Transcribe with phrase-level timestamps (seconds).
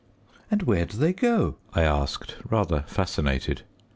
[0.49, 3.61] "And where do they go?" I asked, rather fascinated.